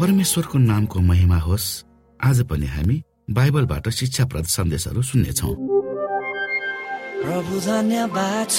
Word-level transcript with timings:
परमेश्वरको 0.00 0.58
नामको 0.58 0.98
महिमा 1.08 1.38
होस् 1.44 1.68
आज 2.20 2.38
पनि 2.50 2.66
हामी 2.66 2.96
बाइबलबाट 3.36 3.88
शिक्षाप्रद 3.96 4.46
सन्देशहरू 4.48 5.02
सुन्नेछौ। 5.08 5.50
प्रभु 7.20 7.54
धन्यवाद 7.66 8.46
छ 8.48 8.58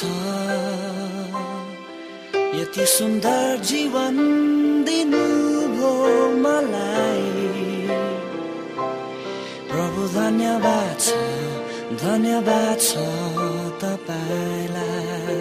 यति 2.61 2.85
सुन्दर 2.93 3.57
जीवन 3.69 4.15
दिनु 4.85 5.23
भो 5.77 5.91
मलाई। 6.45 7.25
प्रभु 9.71 10.01
धन्यवाद 10.13 10.93
छ 10.99 11.09
धन्यवाद 12.05 12.77
छ 12.85 12.91
तपाईँलाई। 13.81 15.39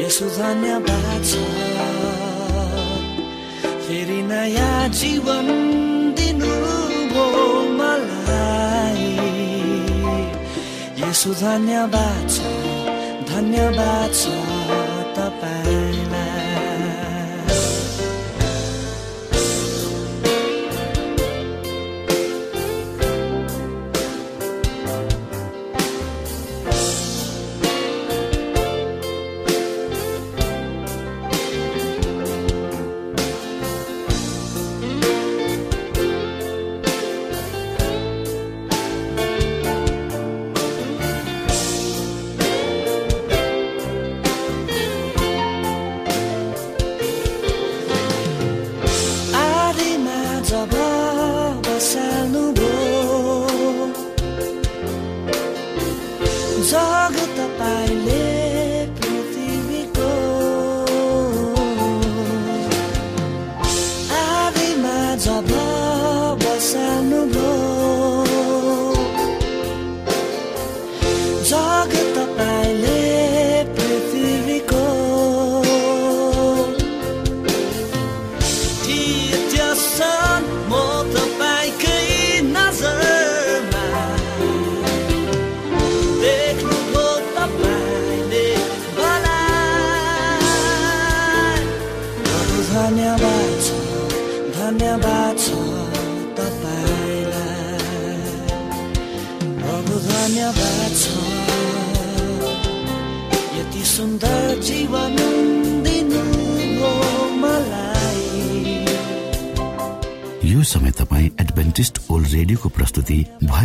यसो 0.00 0.26
धन्यवाद 0.40 1.24
छ 1.28 1.83
फेरि 4.04 4.22
नयाँ 4.28 4.88
जीवन 5.00 5.46
दिनुभयो 6.12 7.24
मलाई। 7.78 9.08
यसो 11.00 11.32
धन्यवाद 11.40 12.24
छ 12.28 12.36
धन्यवाद 13.32 14.12
छ 14.12 14.24
तपाईँलाई 15.16 16.03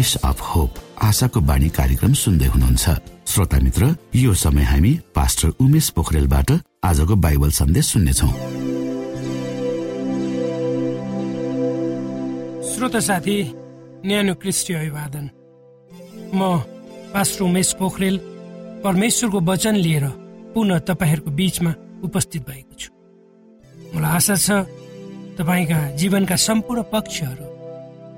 भोइस 0.10 0.26
अफ 0.26 0.42
होप 0.42 0.74
आशाको 1.06 1.40
बाणी 1.46 1.70
कार्यक्रम 1.70 2.14
सुन्दै 2.18 2.46
हुनुहुन्छ। 2.50 2.86
श्रोता 3.30 3.58
मित्र 3.62 3.84
यो 4.16 4.34
समय 4.34 4.64
हामी 4.66 4.92
पास्टर 5.14 5.62
उमेश 5.62 5.90
पोखरेलबाट 5.94 6.50
आजको 6.82 7.16
बाइबल 7.16 7.52
सन्देश 7.54 7.86
सुन्नेछौ। 7.94 8.30
श्रोता 12.70 13.00
साथी 13.00 13.38
न्यानो 14.02 14.34
क्रिस्टी 14.42 14.74
अभिवादन। 14.74 15.26
म 16.34 16.42
पास्टर 17.14 17.44
उमेश 17.46 17.70
पोखरेल 17.78 18.18
परमेश्वरको 18.82 19.40
वचन 19.46 19.76
लिएर 19.78 20.06
पुनः 20.58 20.80
तपाईँहरूको 20.90 21.32
बिचमा 21.38 21.72
उपस्थित 22.02 22.42
भएको 22.50 22.74
छु। 22.82 22.90
मलाई 23.94 24.12
आशा 24.18 24.36
छ 24.36 24.50
तपाईँका 25.38 25.80
जीवनका 26.02 26.36
सम्पूर्ण 26.48 26.82
पक्षहरू 26.90 27.46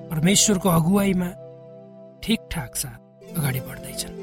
परमेश्वरको 0.07 0.69
अगुवाईमा 0.69 1.29
ठिकठाक 2.23 2.71
साथ 2.75 2.99
अगाडि 3.37 3.59
बढ्दैछन्। 3.67 4.15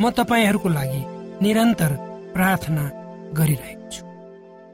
म 0.00 0.10
तपाईँहरूको 0.10 0.68
लागि 0.68 1.02
निरन्तर 1.42 1.92
प्रार्थना 2.34 2.84
गरिरहेको 3.38 3.86
छु। 3.92 4.02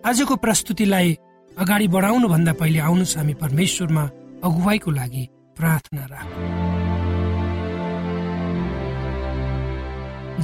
आजको 0.08 0.34
प्रस्तुतिलाई 0.44 1.08
अगाडि 1.52 1.86
बढाउनु 1.94 2.26
भन्दा 2.28 2.52
पहिले 2.60 2.80
आउनुहोस् 2.88 3.16
हामी 3.18 3.34
परमेश्वरमा 3.42 4.04
अगुवाईको 4.46 4.90
लागि 4.90 5.24
प्रार्थना 5.56 6.04
राखौँ। 6.12 6.48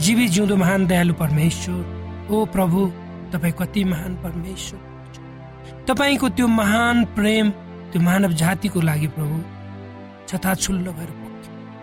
जीवी 0.04 0.26
जिउँदो 0.28 0.56
महान 0.56 0.86
दयालु 0.86 1.14
परमेश्वर 1.22 2.28
ओ 2.30 2.44
प्रभु 2.54 2.80
तपाईँ 3.32 3.56
कति 3.58 3.82
महान 3.92 4.12
परमेश्वर 4.24 4.80
तपाईँको 5.88 6.28
त्यो 6.36 6.46
महान 6.60 6.96
प्रेम 7.16 7.46
त्यो 7.90 8.00
मानव 8.02 8.32
जातिको 8.42 8.80
लागि 8.80 9.08
प्रभु 9.16 9.36
छताछुल्लो 10.28 10.92
भएर 10.92 11.10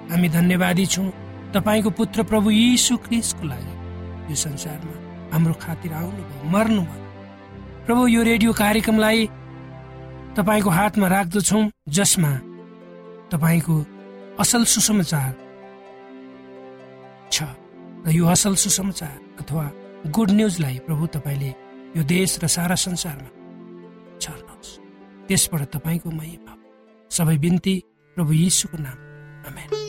हामी 0.10 0.30
धन्यवादी 0.30 0.86
छौँ। 0.86 1.10
तपाईँको 1.54 1.90
पुत्र 1.90 2.24
प्रभु 2.24 2.50
यीशु 2.52 2.98
क्रिस्टको 2.98 3.44
लागि 3.48 3.74
यो 4.30 4.36
संसारमा 4.36 4.96
हाम्रो 5.34 5.54
खातिर 5.62 5.94
आउनुभयो 5.94 6.50
मर्नुभयो। 6.50 7.02
प्रभु 7.86 8.08
यो 8.08 8.22
रेडियो 8.24 8.52
कार्यक्रमलाई 8.54 9.26
तपाईँको 10.38 10.70
हातमा 10.70 11.08
राख्दछौँ 11.08 11.64
जसमा 11.90 12.32
तपाईँको 13.32 13.76
असल 14.40 14.64
सुसमाचार 14.66 15.32
छ 17.30 17.44
र 18.06 18.12
यो 18.12 18.26
असल 18.28 18.56
सुसमाचार 18.56 19.18
अथवा 19.42 19.66
गुड 20.10 20.32
न्युजलाई 20.32 20.78
प्रभु 20.88 21.08
तपाईँले 21.16 21.52
यो 21.98 22.04
देश 22.04 22.40
र 22.44 22.48
सारा 22.48 22.76
संसारमा 22.76 23.30
छर्नुहोस्। 24.18 24.72
त्यसबाट 25.28 25.62
तपाईँको 25.76 26.10
महिमा 26.10 26.54
सबै 27.12 27.38
बिन्ती 27.38 27.76
प्रभु 28.18 28.34
यीशुको 28.34 28.78
नाम। 28.78 28.98
आमेन। 29.48 29.83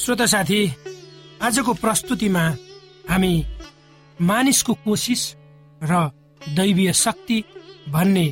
श्रोता 0.00 0.26
साथी 0.26 0.60
आजको 1.44 1.72
प्रस्तुतिमा 1.76 2.44
हामी 3.08 3.32
मानिसको 4.18 4.74
कोसिस 4.84 5.22
र 5.82 5.92
दैवीय 6.56 6.92
शक्ति 6.96 7.38
भन्ने 7.88 8.24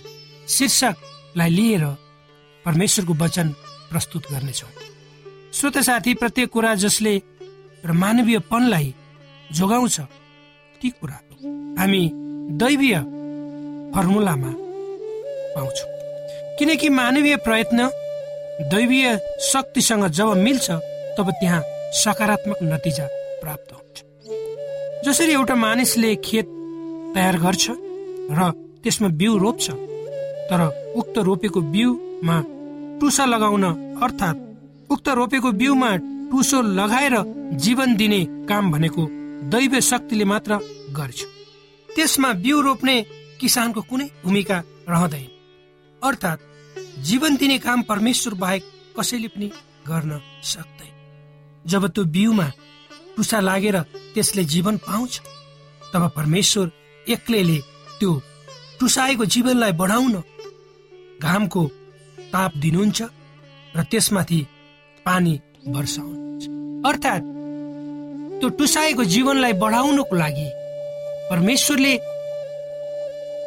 शीर्षकलाई 0.48 1.50
लिएर 1.50 1.84
परमेश्वरको 2.64 3.14
वचन 3.24 3.48
प्रस्तुत 3.90 4.30
गर्नेछौँ। 4.32 4.70
श्रोत 5.52 5.78
साथी 5.84 6.14
प्रत्येक 6.14 6.48
कुरा 6.48 6.74
जसले 6.74 7.14
र 7.84 7.92
मानवीयपनलाई 7.92 8.94
जोगाउँछ 9.52 10.00
ती 10.80 10.88
कुरा 10.90 11.20
हामी 11.78 12.02
दैवीय 12.64 12.98
फर्मुलामा 13.92 14.52
पाउँछौँ। 15.54 15.90
किनकि 16.58 16.88
मानवीय 16.88 17.36
प्रयत्न 17.44 17.90
दैवीय 18.72 19.16
शक्तिसँग 19.52 20.06
जब 20.08 20.36
मिल्छ 20.38 20.70
तब 21.18 21.30
त्यहाँ 21.40 21.62
सकारात्मक 22.00 22.58
नतिजा 22.62 23.06
प्राप्त 23.42 23.72
हुन्छ। 23.72 23.96
जसरी 25.06 25.32
एउटा 25.32 25.54
मानिसले 25.54 26.14
खेत 26.24 26.46
तयार 27.14 27.36
गर्छ 27.44 27.64
र 28.38 28.50
त्यसमा 28.82 29.08
बिउ 29.20 29.36
रोप्छ 29.38 29.66
तर 30.50 30.60
उक्त 30.96 31.18
रोपेको 31.28 31.60
बिउमा 31.74 32.36
टुसा 33.00 33.24
लगाउन 33.24 33.64
अर्थात् 34.02 34.38
उक्त 34.92 35.08
रोपेको 35.18 35.50
बिउमा 35.60 35.90
टुसो 36.30 36.58
लगाएर 36.78 37.14
जीवन 37.64 37.96
दिने 37.96 38.20
काम 38.48 38.70
भनेको 38.72 39.02
दैव 39.52 39.78
शक्तिले 39.80 40.24
मात्र 40.24 40.58
गर्छ। 40.98 41.18
त्यसमा 41.88 42.32
बिउ 42.44 42.60
रोप्ने 42.60 42.96
किसानको 43.40 43.80
कुनै 43.90 44.06
भूमिका 44.24 44.58
रहँदैन। 44.88 45.30
अर्थात् 46.02 46.44
जीवन 47.08 47.36
दिने 47.36 47.58
काम 47.58 47.82
परमेश्वर 47.90 48.34
बाहेक 48.34 48.62
कसैले 48.98 49.28
पनि 49.28 49.48
गर्न 49.88 50.20
सक्दैन। 50.44 50.92
जब 51.70 51.86
त्यो 51.94 52.04
बिउमा 52.14 52.46
टुसा 53.16 53.40
लागेर 53.40 53.76
त्यसले 54.14 54.44
जीवन 54.52 54.76
पाउँछ 54.86 55.20
तब 55.92 56.02
परमेश्वर 56.16 56.66
एक्लैले 57.06 57.58
त्यो 57.98 58.12
टुसाएको 58.80 59.24
जीवनलाई 59.34 59.72
बढाउन 59.80 60.14
घामको 61.22 61.62
ताप 62.32 62.52
दिनुहुन्छ 62.62 62.98
र 63.76 63.82
त्यसमाथि 63.90 64.40
पानी 65.06 65.34
वर्षाउनुहुन्छ 65.74 66.44
अर्थात् 66.88 67.26
त्यो 68.40 68.48
टुसाएको 68.58 69.04
जीवनलाई 69.14 69.52
बढाउनको 69.62 70.16
लागि 70.16 70.48
परमेश्वरले 71.30 71.94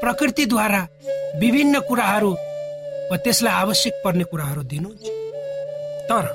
प्रकृतिद्वारा 0.01 0.81
विभिन्न 1.41 1.79
कुराहरू 1.87 2.31
वा 3.11 3.17
त्यसलाई 3.23 3.53
आवश्यक 3.53 3.93
पर्ने 4.03 4.23
कुराहरू 4.31 4.61
दिनुहुन्छ। 4.71 5.05
तर 6.09 6.25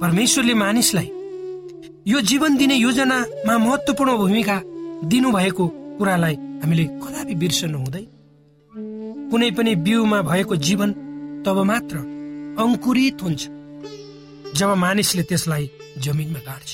परमेश्वरले 0.00 0.54
मानिसलाई 0.54 1.08
यो 2.08 2.20
जीवन 2.20 2.56
दिने 2.56 2.74
योजनामा 2.74 3.56
महत्वपूर्ण 3.58 4.16
भूमिका 4.16 4.56
दिनुभएको 5.10 5.66
कुरालाई 5.98 6.34
हामीले 6.62 6.84
कदापि 7.02 7.34
बिर्सनु 7.42 7.78
हुँदैन। 7.78 8.06
कुनै 9.30 9.50
पनि 9.56 9.74
बिउमा 9.84 10.18
भएको 10.22 10.56
जीवन 10.66 10.90
तब 11.46 11.58
मात्र 11.70 11.96
अङ्कुरित 12.62 13.22
हुन्छ 13.22 13.42
जब 14.58 14.70
मानिसले 14.84 15.22
त्यसलाई 15.22 15.64
जमिनमा 16.04 16.40
गाड्छ। 16.48 16.70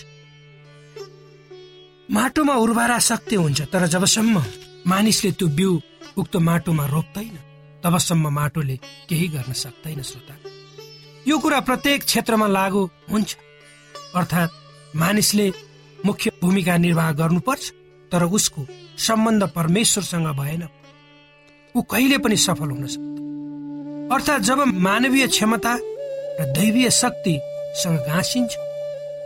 माटोमा 2.09 2.55
उर्वरा 2.65 2.99
शक्ति 3.11 3.37
हुन्छ 3.37 3.61
तर 3.73 3.87
जबसम्म 3.95 4.43
मानिसले 4.87 5.31
त्यो 5.39 5.49
बिउ 5.59 5.73
उक्त 6.21 6.37
माटोमा 6.49 6.85
रोप्दैन 6.95 7.37
तबसम्म 7.85 8.27
माटोले 8.39 8.77
केही 9.09 9.27
गर्न 9.35 9.53
सक्दैन 9.65 10.03
श्रोता। 10.03 10.35
यो 11.27 11.39
कुरा 11.39 11.61
प्रत्येक 11.61 12.05
क्षेत्रमा 12.05 12.47
लागू 12.47 12.83
हुन्छ। 13.11 13.37
अर्थात् 14.15 14.97
मानिसले 14.97 15.47
मुख्य 16.07 16.31
भूमिका 16.43 16.77
निर्वाह 16.77 17.11
गर्नुपर्छ 17.13 17.65
तर 18.13 18.23
उसको 18.31 18.67
सम्बन्ध 18.99 19.43
परमेश्वरसँग 19.51 20.27
भएन। 20.39 20.63
ऊ 21.75 21.83
कहिले 21.83 22.19
पनि 22.19 22.37
सफल 22.37 22.71
हुन 22.71 22.87
सक्छ। 22.87 23.19
अर्थात् 24.15 24.43
जब 24.43 24.59
मानवीय 24.87 25.27
क्षमता 25.27 25.75
र 26.39 26.45
दैवीय 26.55 26.91
शक्तिसँग 26.91 27.99
घाँसिन्छ 28.07 28.53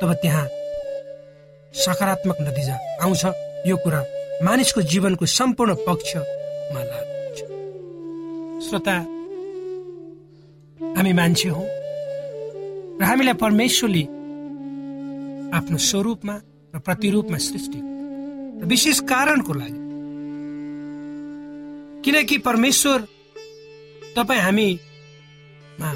तब 0.00 0.12
त्यहाँ 0.22 0.46
सकारात्मक 1.74 2.36
नतिजा 2.40 2.76
आउँछ। 3.04 3.24
यो 3.68 3.76
कुरा 3.76 4.00
मानिसको 4.44 4.82
जीवनको 4.82 5.26
सम्पूर्ण 5.28 5.74
पक्षमा 5.86 6.82
लाग्छ। 6.82 7.38
श्रोता 8.68 8.96
हामी 10.96 11.12
मान्छे 11.12 11.48
हौ। 11.48 11.64
र 13.00 13.04
हामीलाई 13.04 13.34
परमेश्वरले 13.34 14.02
आफ्नो 15.56 15.78
स्वरूपमा 15.78 16.34
र 16.74 16.78
प्रतिरूपमा 16.86 17.38
सृष्टि 17.38 17.80
विशेष 18.66 19.00
कारणको 19.10 19.52
लागि। 19.52 19.78
किनकि 22.04 22.36
परमेश्वर 22.38 22.98
तपाईँ 24.16 24.40
हामीमा 24.40 25.90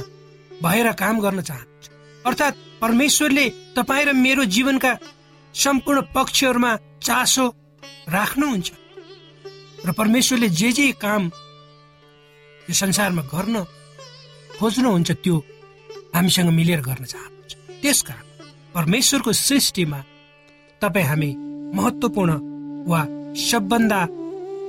भएर 0.62 0.92
काम 0.92 1.20
गर्न 1.20 1.40
चाहनुहुन्छ। 1.40 1.86
अर्थात् 2.26 2.56
परमेश्वरले 2.80 3.46
तपाईँ 3.76 4.04
र 4.04 4.12
मेरो 4.16 4.44
जीवनका 4.44 4.92
सम्पूर्ण 5.54 6.00
पक्षहरूमा 6.14 6.72
चासो 7.02 7.46
राख्नुहुन्छ। 8.08 8.68
र 9.86 9.92
परमेश्वरले 9.92 10.48
जे 10.48 10.72
जे 10.72 10.92
काम 11.04 11.22
यो 12.68 12.74
संसारमा 12.74 13.22
गर्न 13.34 13.56
खोज्नुहुन्छ 14.58 15.10
त्यो 15.24 15.36
हामीसँग 16.14 16.48
मिलेर 16.58 16.80
गर्न 16.80 17.04
चाहनुहुन्छ। 17.04 17.52
त्यसकारण 17.82 18.24
परमेश्वरको 18.74 19.32
सृष्टिमा 19.32 20.00
तपाईँ 20.82 21.06
हामी 21.06 21.30
महत्वपूर्ण 21.76 22.32
वा 22.90 23.00
सबभन्दा 23.48 24.00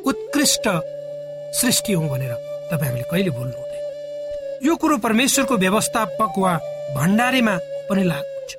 उत्कृष्ट 0.09 0.65
सृष्टि 1.59 1.93
हौ 1.93 2.07
भनेर 2.09 2.33
तपाईँ 2.71 2.89
हामीले 2.89 3.05
कहिले 3.11 3.31
भुल्नु 3.37 3.57
हुँदैन 3.61 4.65
यो 4.65 4.75
कुरो 4.81 4.97
परमेश्वरको 5.05 5.55
व्यवस्थापक 5.63 6.33
वा 6.43 6.53
भण्डारीमा 6.95 7.55
पनि 7.89 8.03
लागु 8.09 8.29
हुन्छ। 8.33 8.51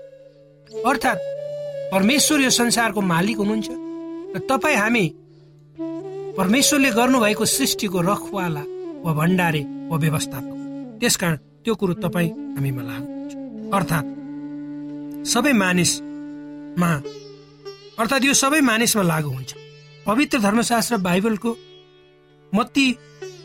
अर्थात् 0.87 1.27
परमेश्वर 1.93 2.41
यो 2.41 2.51
संसारको 2.51 3.01
मालिक 3.13 3.37
हुनुहुन्छ 3.39 3.69
र 4.35 4.39
तपाईँ 4.51 4.77
हामी 4.77 5.05
परमेश्वरले 6.39 6.91
गर्नुभएको 6.99 7.45
सृष्टिको 7.57 8.01
रखवाला 8.11 8.63
वा 9.05 9.13
भण्डारे 9.21 9.63
वा 9.91 9.97
व्यवस्थापक 10.05 10.55
त्यसकारण 11.01 11.37
त्यो 11.67 11.75
कुरो 11.75 11.95
तपाईँ 11.99 12.31
हामीमा 12.55 12.83
लागु 12.87 13.07
अर्थात् 13.75 14.09
सबै 15.27 15.53
मानिसमा 15.53 16.91
अर्थात् 18.01 18.25
यो 18.25 18.35
सबै 18.39 18.61
मानिसमा 18.63 19.03
लागु 19.03 19.31
हुन्छ। 19.35 19.51
पवित्र 20.07 20.39
धर्मशास्त्र 20.47 20.97
बाइबलको 21.03 21.51
मत्ती 22.53 22.87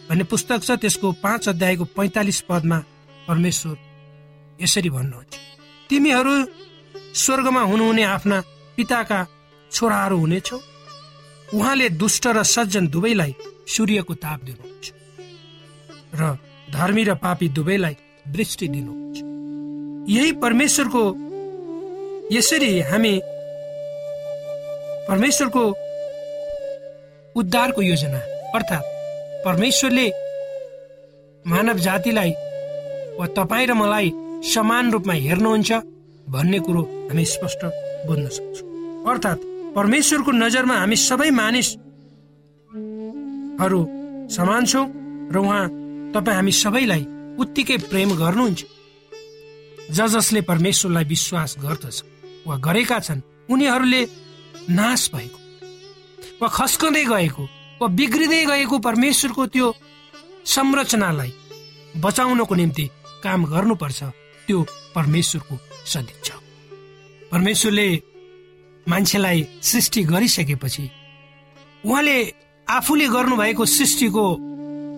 भन्ने 0.10 0.24
पुस्तक 0.30 0.60
छ 0.62 0.78
त्यसको 0.78 1.08
पाँच 1.18 1.50
अध्यायको 1.50 1.86
पैँतालिस 1.98 2.42
पदमा 2.46 2.78
परमेश्वर 3.28 3.75
यसरी 4.62 4.90
भन्नुहुन्छ। 4.94 5.34
तिमीहरू 5.90 6.36
स्वर्गमा 7.18 7.62
हुनुहुने 7.72 8.04
आफ्ना 8.06 8.38
पिताका 8.78 9.20
छोराहरू 9.72 10.18
हुनेछौ। 10.22 10.58
उहाँले 11.58 11.90
दुष्ट 11.98 12.28
र 12.38 12.44
सज्जन 12.46 12.86
दुवैलाई 12.94 13.34
सूर्यको 13.66 14.13
ताप 14.13 14.40
दिनुहुन्छ। 14.46 14.86
र 16.13 16.22
धर्मी 16.70 17.04
र 17.04 17.12
पापी 17.18 17.50
दुवैलाई 17.50 17.96
दृष्टि 18.36 18.66
दिनुहुन्छ 18.68 19.18
यही 20.10 20.32
परमेश्वरको 20.44 21.04
यसरी 22.32 22.72
हामी 22.90 23.14
परमेश्वरको 25.10 25.64
उद्धारको 27.36 27.82
योजना 27.82 28.22
अर्थात् 28.56 28.88
परमेश्वरले 29.46 30.08
मानव 31.46 31.78
जातिलाई 31.88 32.32
वा 33.20 33.26
तपाईँ 33.38 33.68
र 33.68 33.70
मलाई 33.74 34.08
समान 34.54 34.86
रूपमा 34.92 35.14
हेर्नुहुन्छ 35.28 35.72
भन्ने 36.34 36.60
कुरो 36.66 36.82
हामी 37.10 37.26
स्पष्ट 37.36 37.62
बुझ्न 38.08 38.26
सक्छौँ। 38.38 38.68
अर्थात् 39.12 39.42
परमेश्वरको 39.76 40.32
नजरमा 40.44 40.76
हामी 40.80 40.98
सबै 41.10 41.30
मानिसहरू 41.40 41.82
समान 44.36 44.62
छौँ 44.72 44.86
र 45.34 45.36
उहाँ 45.44 45.64
तपाईँ 46.16 46.38
हामी 46.38 46.54
सबैलाई 46.64 47.04
उत्तिकै 47.40 47.78
प्रेम 47.92 48.10
गर्नुहुन्छ। 48.16 48.62
ज 49.92 50.08
जसले 50.08 50.42
परमेश्वरलाई 50.42 51.04
विश्वास 51.04 51.56
गर्दछ 51.62 51.98
वा 52.48 52.56
गरेका 52.58 53.00
छन् 53.00 53.22
उनीहरूले 53.50 54.02
नाश 54.70 55.10
भएको 55.14 55.40
वा 56.42 56.48
खस्कँदै 56.48 57.04
गएको 57.06 57.44
वा 57.82 57.88
बिग्रिँदै 57.88 58.46
गएको 58.46 58.78
परमेश्वरको 58.80 59.46
त्यो 59.48 59.68
संरचनालाई 60.46 61.32
बचाउनको 61.98 62.56
निम्ति 62.56 62.86
काम 63.24 63.46
गर्नुपर्छ 63.46 64.00
त्यो 64.48 64.60
परमेश्वरको 64.96 65.56
सदिच्छा 65.86 66.36
परमेश्वरले 67.32 67.90
मान्छेलाई 68.88 69.48
सृष्टि 69.62 70.04
गरिसकेपछि 70.04 70.86
उहाँले 71.86 72.18
आफूले 72.68 73.08
गर्नुभएको 73.08 73.66
सृष्टिको 73.66 74.26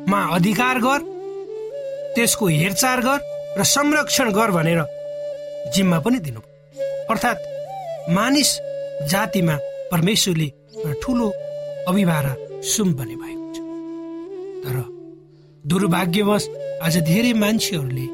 मा 0.10 0.22
अधिकार 0.36 0.80
गर 0.80 1.13
त्यसको 2.16 2.48
हेरचाह 2.48 2.96
गर 3.06 3.20
र 3.58 3.64
संरक्षण 3.76 4.32
गर 4.32 4.52
भनेर 4.52 4.82
जिम्मा 5.76 6.00
पनि 6.06 6.20
दिनु 6.26 6.42
अर्थात् 7.12 7.46
मानिस 8.16 8.52
जातिमा 9.12 9.56
परमेश्वरले 9.92 10.48
ठुलो 11.02 11.28
अभिभारा 11.90 12.34
सुम 12.72 12.94
बने 12.94 13.16
भएको 13.22 13.48
छ। 13.54 13.58
तर 14.64 14.76
दुर्भाग्यवश 15.64 16.44
आज 16.84 16.98
धेरै 17.10 17.34
मान्छेहरूले 17.44 18.08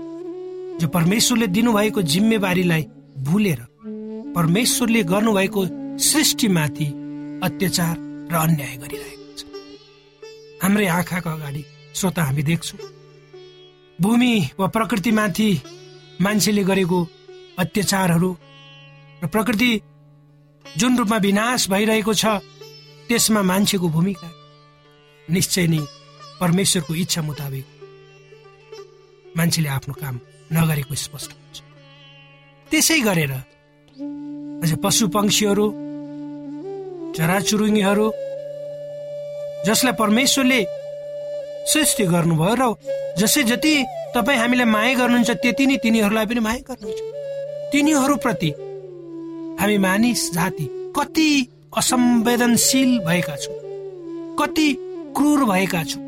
जो 0.80 0.88
परमेश्वरले 0.88 1.48
दिनुभएको 1.56 2.02
जिम्मेवारीलाई 2.14 2.84
भुलेर 3.28 3.62
परमेश्वरले 4.36 5.02
गर्नुभएको 5.14 5.66
सृष्टिमाथि 6.10 6.88
अत्याचार 7.48 7.96
र 8.32 8.36
अन्याय 8.36 8.76
गरिरहेको 8.84 9.26
छ। 9.38 9.42
हाम्रै 10.64 10.88
आँखाको 10.98 11.30
अगाडि 11.30 11.64
श्रोता 11.96 12.24
हामी 12.24 12.44
देख्छौँ। 12.44 12.80
भूमि 14.02 14.34
वा 14.60 14.68
प्रकृतिमाथि 14.76 15.50
मान्छेले 16.22 16.64
गरेको 16.64 17.00
अत्याचारहरू 17.60 18.32
र 19.24 19.28
प्रकृति 19.28 19.72
जुन 20.66 20.98
रूपमा 20.98 21.18
विनाश 21.18 21.70
भइरहेको 21.70 22.14
छ 22.14 22.26
त्यसमा 23.08 23.42
मान्छेको 23.42 23.88
भूमिका 23.90 24.30
निश्चय 25.28 25.68
नै 25.68 25.82
परमेश्वरको 26.42 26.94
इच्छा 26.96 27.22
मुताबिक 27.22 27.66
मान्छेले 29.38 29.70
आफ्नो 29.70 29.94
काम 29.94 30.16
नगरेको 30.54 30.96
स्पष्ट 30.96 31.30
हुन्छ। 31.34 31.58
त्यसै 32.72 33.00
गरेर 33.08 33.34
अझ 34.64 34.72
पशु 34.84 35.04
पक्षीहरू 35.16 35.66
चराचुरुङ्गीहरू 37.16 38.08
जसलाई 39.68 39.94
परमेश्वरले 40.02 40.60
सृष्टि 41.72 42.04
गर्नुभयो 42.14 42.56
र 42.60 42.64
जसै 43.20 43.44
जति 43.44 43.74
तपाईँ 44.16 44.40
हामीलाई 44.40 44.66
माया 44.66 44.94
गर्नुहुन्छ 45.00 45.32
त्यति 45.44 45.66
नै 45.68 45.78
तिनीहरूलाई 45.84 46.26
पनि 46.26 46.42
माया 46.48 46.62
गर्नुहुन्छ। 46.70 47.00
तिनीहरूप्रति 47.72 48.50
हामी 49.60 49.78
मानिस 49.86 50.22
जाति 50.34 50.66
कति 50.98 51.30
असंवेदनशील 51.78 52.92
भएका 53.08 53.36
छौँ 53.36 53.58
कति 54.40 54.68
क्रूर 55.16 55.44
भएका 55.46 55.84
छौँ 55.84 56.04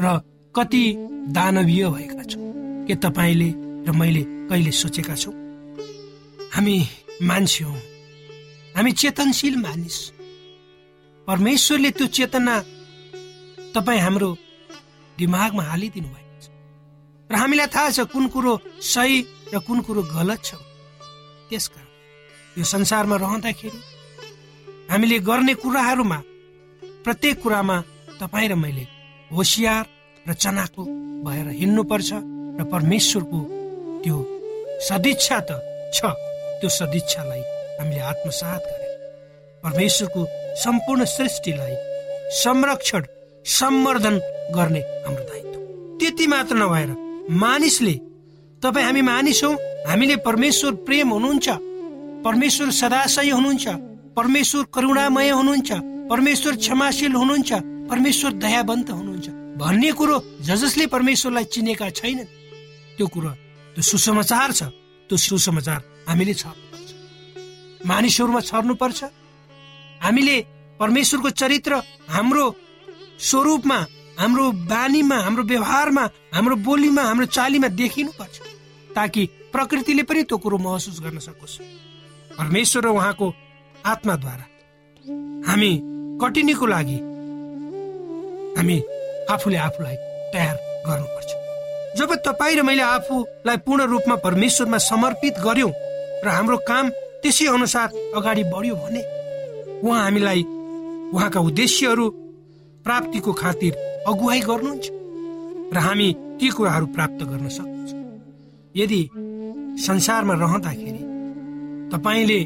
र 0.00 0.06
कति 0.54 0.84
दानवीय 1.36 1.84
भएका 1.88 2.22
छौँ 2.30 2.50
के 2.86 2.94
तपाईँले 3.04 3.50
र 3.86 3.92
मैले 3.92 4.22
कहिले 4.48 4.70
सोचेका 4.72 5.14
छौँ? 5.14 5.34
हामी 6.54 6.76
मान्छे 7.22 7.64
हौ 7.64 7.74
हामी 8.76 8.92
चेतनशील 8.92 9.56
मानिस। 9.56 9.98
परमेश्वरले 11.28 11.90
त्यो 11.90 12.06
चेतना 12.16 12.54
तपाईँ 13.74 14.00
हाम्रो 14.00 14.30
दिमागमा 15.18 15.62
हालिदिनु 15.70 16.08
भएको 16.14 16.38
छ। 16.42 16.46
र 17.30 17.34
हामीलाई 17.42 17.68
थाहा 17.74 17.90
छ 17.96 18.00
कुन 18.12 18.24
कुरो 18.34 18.52
सही 18.92 19.16
र 19.54 19.58
कुन 19.66 19.78
कुरो 19.86 20.02
गलत 20.16 20.40
छ। 20.44 20.50
त्यसकारण 21.48 21.88
यो 22.58 22.64
संसारमा 22.64 23.16
रहँदाखेरि 23.16 23.80
हामीले 24.90 25.18
गर्ने 25.28 25.54
कुराहरूमा 25.62 26.18
प्रत्येक 27.04 27.36
कुरामा 27.42 27.76
तपाईँ 28.20 28.48
र 28.48 28.54
मैले 28.54 28.84
होसियार 29.32 29.84
र 30.28 30.32
चनाको 30.42 30.82
भएर 31.24 31.48
हिँड्नुपर्छ 31.60 32.10
र 32.58 32.60
परमेश्वरको 32.72 33.40
त्यो 34.04 34.16
सदिच्छा 34.88 35.38
त 35.48 35.50
छ 35.96 36.00
त्यो 36.60 36.68
सदिच्छालाई 36.78 37.42
हामीले 37.78 38.00
आत्मसात 38.12 38.62
गरेर 38.70 38.92
परमेश्वरको 39.64 40.20
सम्पूर्ण 40.64 41.04
सृष्टिलाई 41.16 41.74
संरक्षण 42.42 43.02
सम्वर्धन 43.46 44.18
गर्ने 44.56 44.80
हाम्रो 45.04 45.24
दायित्व। 45.24 45.58
त्यति 46.00 46.26
मात्र 46.26 46.56
नभएर 46.56 46.90
मानिसले 47.42 47.94
तपाईँ 48.62 48.84
हामी 48.86 49.02
मानिस 49.02 49.42
हौ 49.44 49.52
हामीले 49.88 50.16
परमेश्वर 50.26 50.72
प्रेम 50.86 51.08
हुनुहुन्छ 51.12 51.48
परमेश्वर 52.24 52.70
सदाशय 52.70 53.30
हुनुहुन्छ 53.30 53.68
परमेश्वर 54.16 54.64
करुणामय 54.74 55.30
हुनुहुन्छ 55.30 55.72
परमेश्वर 56.10 56.56
क्षमाशील 56.56 57.12
हुनुहुन्छ 57.12 57.52
परमेश्वर 57.90 58.32
दयावन्त 58.44 58.90
हुनुहुन्छ। 58.90 59.28
भन्ने 59.58 59.90
कुरो 59.92 60.18
ज 60.40 60.54
जसले 60.62 60.86
परमेश्वरलाई 60.86 61.44
चिनेका 61.44 61.88
छैनन्। 61.90 62.30
त्यो 62.96 63.06
कुरो 63.06 63.30
त्यो 63.74 63.82
सुसमाचार 63.82 64.52
छ 64.52 64.62
त्यो 65.10 65.16
सुसमाचार 65.18 65.80
हामीले 66.08 66.34
छर्नुपर्छ 66.34 66.90
मानिसहरूमा 67.86 68.40
छर्नुपर्छ। 68.40 69.00
हामीले 70.04 70.36
परमेश्वरको 70.80 71.30
चरित्र 71.30 71.72
हाम्रो 72.08 72.44
स्वरूपमा 73.22 73.78
हाम्रो 74.18 74.44
बानीमा 74.70 75.16
हाम्रो 75.16 75.42
व्यवहारमा 75.44 76.04
हाम्रो 76.34 76.56
बोलीमा 76.66 77.02
हाम्रो 77.02 77.26
चालीमा 77.26 77.68
देखिनुपर्छ 77.80 78.36
ताकि 78.96 79.22
प्रकृतिले 79.52 80.02
पनि 80.02 80.22
त्यो 80.22 80.38
कुरो 80.38 80.58
महसुस 80.58 81.00
गर्न 81.00 81.18
सकोस्। 81.18 81.58
परमेश्वर 82.38 82.82
र 82.84 82.88
उहाँको 82.88 83.26
आत्माद्वारा। 83.86 84.44
हामी 85.48 85.70
कटिनीको 86.22 86.66
लागि 86.66 86.98
हामी 88.56 88.76
आफूले 89.30 89.56
आफूलाई 89.56 89.96
तयार 90.32 90.56
गर्नुपर्छ। 90.86 91.30
जब 91.98 92.14
तपाईँ 92.26 92.56
र 92.56 92.62
मैले 92.62 92.82
आफूलाई 92.82 93.56
पूर्ण 93.66 93.82
रूपमा 93.92 94.16
परमेश्वरमा 94.26 94.78
समर्पित 94.78 95.34
गर्यौं 95.46 95.72
र 96.24 96.28
हाम्रो 96.28 96.56
काम 96.68 96.88
त्यसै 97.22 97.46
अनुसार 97.46 97.88
अगाडि 98.16 98.44
बढ्यो 98.52 98.74
भने 98.76 99.02
उहाँ 99.80 100.02
हामीलाई 100.02 100.42
उहाँका 101.14 101.40
उद्देश्यहरू 101.40 102.06
प्राप्तिको 102.84 103.32
खातिर 103.32 103.72
अगुवाई 104.10 104.40
गर्नुहुन्छ 104.48 104.86
र 105.74 105.78
हामी 105.86 106.08
ती 106.38 106.48
कुराहरू 106.56 106.86
प्राप्त 106.96 107.20
गर्न 107.30 107.48
सक्छौँ। 107.48 108.00
यदि 108.74 109.00
संसारमा 109.86 110.34
रहँदाखेरि 110.42 111.02
तपाईँले 111.92 112.40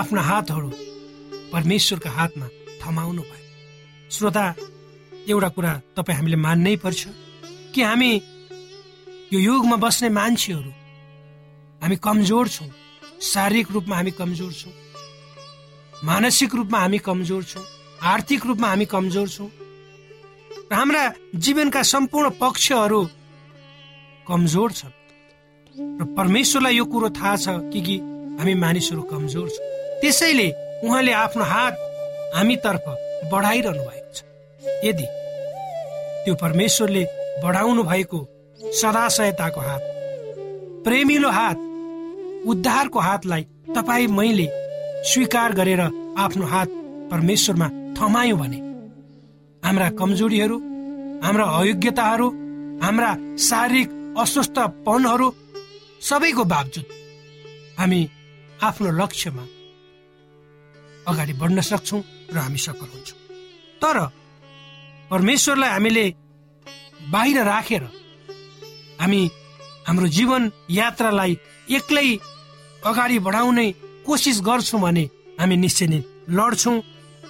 आफ्ना 0.00 0.22
हातहरू 0.30 0.70
परमेश्वरका 1.52 2.10
हातमा 2.10 2.46
थमाउनु 2.82 3.22
भयो। 3.22 3.46
श्रोता 4.10 4.44
एउटा 5.30 5.48
कुरा 5.54 5.72
तपाईँ 5.96 6.16
हामीले 6.18 6.36
मान्नै 6.46 6.76
पर्छ 6.84 7.02
कि 7.74 7.80
हामी 7.82 8.10
यो 9.32 9.38
युगमा 9.38 9.76
बस्ने 9.84 10.08
मान्छेहरू 10.18 10.72
हामी 11.82 11.96
कमजोर 12.06 12.48
छौँ 12.48 12.70
शारीरिक 13.32 13.70
रूपमा 13.72 13.96
हामी 13.96 14.10
कमजोर 14.20 14.52
छौँ 14.52 14.74
मानसिक 16.04 16.54
रूपमा 16.54 16.78
हामी 16.78 16.98
कमजोर 16.98 17.42
छौँ 17.44 17.66
आर्थिक 18.02 18.46
रूपमा 18.46 18.68
हामी 18.68 18.84
कमजोर 18.86 19.28
छौँ 19.28 19.50
र 20.70 20.74
हाम्रा 20.74 21.02
जीवनका 21.36 21.82
सम्पूर्ण 21.82 22.30
पक्षहरू 22.40 23.02
कमजोर 24.28 24.72
छन्। 24.72 24.92
र 26.00 26.04
परमेश्वरलाई 26.16 26.74
यो 26.76 26.84
कुरो 26.84 27.08
थाहा 27.10 27.36
छ 27.36 27.48
कि 27.72 27.80
कि 27.80 27.96
हामी 28.40 28.54
मानिसहरू 28.54 29.02
कमजोर 29.12 29.48
छौँ। 29.48 29.66
त्यसैले 30.00 30.48
उहाँले 30.84 31.12
आफ्नो 31.12 31.44
हात 31.44 31.74
हामीतर्फ 32.36 32.84
बढाइरहनु 33.32 33.82
भएको 33.84 34.12
छ। 34.14 34.18
यदि 34.84 35.06
त्यो 36.24 36.34
परमेश्वरले 36.34 37.04
बढाउनु 37.44 37.82
भएको 37.82 38.18
सदा 38.60 39.08
सहायताको 39.08 39.60
हात 39.60 39.82
प्रेमिलो 40.84 41.30
हात 41.30 41.58
उद्धारको 42.48 42.98
हातलाई 43.00 43.42
तपाईँ 43.76 44.06
मैले 44.08 44.48
स्वीकार 45.10 45.52
गरेर 45.52 45.80
आफ्नो 46.18 46.46
हात 46.46 46.68
परमेश्वरमा 47.10 47.68
थमायौँ 48.00 48.38
भने 48.38 48.58
हाम्रा 49.62 49.88
कमजोरीहरू 50.00 50.56
हाम्रा 51.24 51.44
अयोग्यताहरू 51.58 52.28
हाम्रा 52.84 53.10
शारीरिक 53.48 53.88
अस्वस्थपनहरू 54.22 55.28
सबैको 56.08 56.44
बावजुद 56.52 56.86
हामी 57.78 58.00
आफ्नो 58.68 58.90
लक्ष्यमा 59.00 59.44
अगाडि 61.10 61.32
बढ्न 61.40 61.60
सक्छौँ 61.70 62.00
र 62.34 62.36
हामी 62.38 62.58
सफल 62.64 62.88
हुन्छौँ। 62.94 63.18
तर 63.82 63.96
परमेश्वरलाई 65.10 65.70
हामीले 65.70 66.04
बाहिर 67.12 67.38
राखेर 67.44 67.84
हामी 69.00 69.20
हाम्रो 69.88 70.06
जीवन 70.16 70.42
यात्रालाई 70.70 71.32
एक्लै 71.76 72.08
अगाडि 72.90 73.18
बढाउने 73.26 73.66
कोसिस 74.06 74.40
गर्छौँ 74.48 74.80
भने 74.80 75.04
हामी 75.40 75.56
निश्चय 75.56 75.86
नै 75.92 76.00
लड्छौँ। 76.36 76.76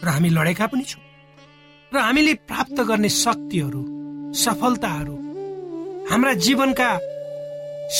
र 0.04 0.09
हामी 0.09 0.28
लडेका 0.37 0.66
पनि 0.73 0.85
छौँ। 0.90 1.02
र 1.92 1.97
हामीले 1.99 2.35
प्राप्त 2.49 2.78
गर्ने 2.88 3.09
शक्तिहरू 3.25 3.83
सफलताहरू 4.42 5.16
हाम्रा 6.11 6.33
जीवनका 6.45 6.90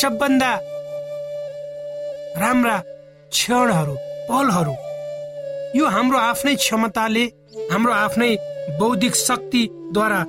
सबभन्दा 0.01 0.51
राम्रा 2.43 2.77
क्षणहरू 3.35 3.95
पलहरू 4.29 4.75
यो 5.79 5.87
हाम्रो 5.95 6.19
आफ्नै 6.31 6.55
क्षमताले 6.63 7.25
हाम्रो 7.71 7.93
आफ्नै 8.05 8.31
बौद्धिक 8.81 9.15
शक्तिद्वारा 9.29 10.21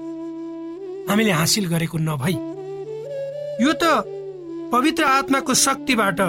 हामीले 1.10 1.32
हासिल 1.42 1.66
गरेको 1.74 1.98
नभई 2.08 2.36
यो 3.64 3.72
त 3.82 3.84
पवित्र 4.74 5.04
आत्माको 5.18 5.54
शक्तिबाट 5.66 6.20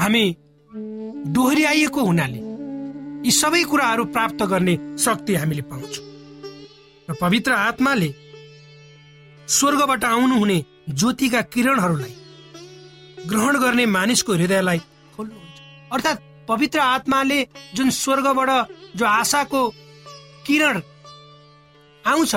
हामी 0.00 0.24
दोहोऱ्याइएको 1.34 2.00
हुनाले 2.08 2.45
यी 3.26 3.32
सबै 3.32 3.62
कुराहरू 3.70 4.04
प्राप्त 4.14 4.42
गर्ने 4.50 4.74
शक्ति 5.04 5.34
हामीले 5.34 5.62
पाउँछौँ। 5.70 6.04
र 7.08 7.14
पवित्र 7.20 7.52
आत्माले 7.52 8.08
स्वर्गबाट 9.48 10.04
आउनुहुने 10.04 10.58
ज्योतिका 10.90 11.40
किरणहरूलाई 11.54 12.14
ग्रहण 13.26 13.58
गर्ने 13.58 13.86
मानिसको 13.86 14.32
हृदयलाई 14.32 14.78
खोल्नुहुन्छ। 15.16 15.58
अर्थात् 15.94 16.20
पवित्र 16.48 16.78
आत्माले 16.80 17.38
जुन 17.74 17.90
स्वर्गबाट 17.90 18.50
जो 18.96 19.04
आशाको 19.04 19.62
किरण 20.46 20.80
आउँछ 22.04 22.34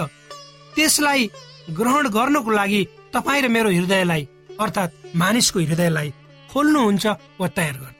त्यसलाई 0.75 1.29
ग्रहण 1.77 2.09
गर्नको 2.17 2.51
लागि 2.51 2.81
तपाईँ 3.13 3.41
र 3.41 3.47
मेरो 3.47 3.69
हृदयलाई 3.69 4.27
अर्थात् 4.59 4.97
मानिसको 5.21 5.59
हृदयलाई 5.59 6.09
खोल्नुहुन्छ 6.49 7.05
वा 7.39 7.47
तयार 7.47 7.75
गर्नुहुन्छ। 7.77 7.98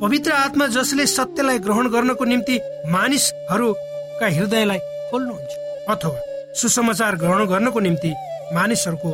पवित्र 0.00 0.32
आत्मा 0.32 0.66
जसले 0.66 1.04
सत्यलाई 1.06 1.58
ग्रहण 1.58 1.88
गर्नको 1.92 2.24
निम्ति 2.24 2.56
मानिसहरूका 2.92 4.26
हृदयलाई 4.36 4.78
खोल्नुहुन्छ 5.10 5.52
अथवा 5.92 6.20
सुसमाचार 6.60 7.16
ग्रहण 7.16 7.44
गर्नको 7.46 7.80
निम्ति 7.80 8.12
मानिसहरूको 8.54 9.10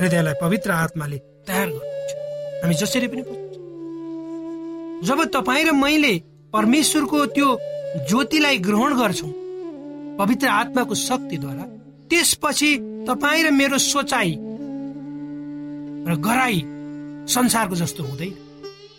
हृदयलाई 0.00 0.34
पवित्र 0.42 0.70
आत्माले 0.72 1.18
तयार 1.46 1.68
गर्नुहुन्छ। 1.68 2.12
हामी 2.62 2.74
जसरी 2.82 3.06
पनि 3.14 3.22
जब 5.06 5.24
तपाईँ 5.34 5.64
र 5.64 5.72
मैले 5.84 6.12
परमेश्वरको 6.52 7.24
त्यो 7.38 7.48
ज्योतिलाई 8.08 8.58
ग्रहण 8.66 8.90
गर्छौँ 8.98 9.32
पवित्र 10.18 10.46
आत्माको 10.60 10.94
शक्तिद्वारा 11.08 11.64
त्यसपछि 12.10 12.70
तपाईँ 13.08 13.42
र 13.44 13.50
मेरो 13.54 13.78
सोचाइ 13.80 14.30
र 16.10 16.22
गराई 16.26 16.62
संसारको 17.34 17.74
जस्तो 17.76 18.02
हुँदैन। 18.04 18.34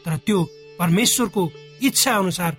तर 0.06 0.16
त्यो 0.26 0.40
परमेश्वरको 0.80 1.52
इच्छा 1.82 2.16
अनुसार 2.16 2.58